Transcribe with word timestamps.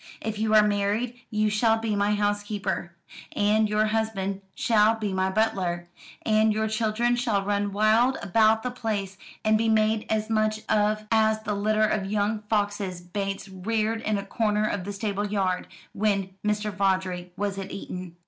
If 0.19 0.39
you 0.39 0.55
are 0.55 0.65
married 0.67 1.21
you 1.29 1.51
shall 1.51 1.77
be 1.77 1.95
my 1.95 2.15
housekeeper, 2.15 2.95
and 3.35 3.69
your 3.69 3.85
husband 3.85 4.41
shall 4.55 4.95
be 4.95 5.13
my 5.13 5.29
butler, 5.29 5.89
and 6.25 6.51
your 6.51 6.67
children 6.67 7.15
shall 7.15 7.43
run 7.45 7.71
wild 7.71 8.17
about 8.23 8.63
the 8.63 8.71
place, 8.71 9.15
and 9.45 9.59
be 9.59 9.69
made 9.69 10.07
as 10.09 10.27
much 10.27 10.61
of 10.67 11.03
as 11.11 11.43
the 11.43 11.53
litter 11.53 11.85
of 11.85 12.09
young 12.09 12.39
foxes 12.49 12.99
Bates 12.99 13.47
reared 13.47 14.01
in 14.01 14.17
a 14.17 14.25
corner 14.25 14.67
of 14.67 14.85
the 14.85 14.91
stable 14.91 15.27
yard, 15.27 15.67
when 15.93 16.33
Mr. 16.43 16.73
Vawdrey 16.73 17.31
was 17.37 17.59
at 17.59 17.71
Eton." 17.71 18.15